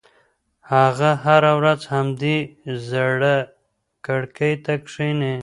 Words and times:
هغه 0.73 1.09
هره 1.25 1.51
ورځ 1.59 1.81
همدې 1.93 2.37
زړې 2.89 3.37
کړکۍ 4.05 4.53
ته 4.63 4.73
کښېني. 4.85 5.35